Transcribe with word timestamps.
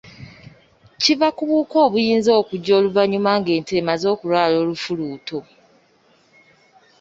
Kiva 1.01 1.27
ku 1.35 1.41
buwuka 1.47 1.77
obuyinza 1.87 2.31
okujja 2.41 2.71
oluvannyuma 2.79 3.31
ng’ente 3.39 3.71
emaze 3.81 4.05
okulwala 4.13 4.55
olufuluuto. 4.63 5.39